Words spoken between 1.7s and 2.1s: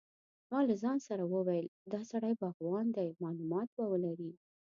چې دا